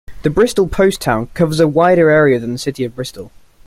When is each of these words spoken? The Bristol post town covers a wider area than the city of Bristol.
The 0.23 0.31
Bristol 0.31 0.67
post 0.67 0.99
town 0.99 1.27
covers 1.35 1.59
a 1.59 1.67
wider 1.67 2.09
area 2.09 2.39
than 2.39 2.53
the 2.53 2.57
city 2.57 2.83
of 2.83 2.95
Bristol. 2.95 3.31